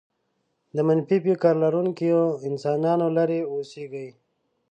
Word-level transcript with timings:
د 0.75 0.77
منفي 0.87 1.17
فكر 1.25 1.53
لرونکو 1.63 2.21
انسانانو 2.49 3.07
لرې 3.17 3.39
اوسېږئ. 3.51 4.07